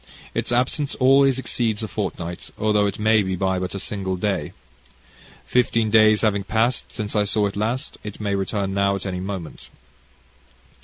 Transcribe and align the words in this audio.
Its 0.33 0.51
absence 0.51 0.95
always 0.95 1.37
exceeds 1.37 1.83
a 1.83 1.87
fortnight, 1.87 2.49
although 2.57 2.87
it 2.87 2.97
may 2.97 3.21
be 3.21 3.35
but 3.35 3.59
by 3.59 3.67
a 3.71 3.77
single 3.79 4.15
day. 4.15 4.51
Fifteen 5.45 5.91
days 5.91 6.21
having 6.21 6.43
past 6.43 6.85
since 6.91 7.15
I 7.15 7.23
saw 7.23 7.45
it 7.45 7.55
last, 7.55 7.99
it 8.03 8.19
may 8.19 8.33
return 8.33 8.73
now 8.73 8.95
at 8.95 9.05
any 9.05 9.19
moment." 9.19 9.69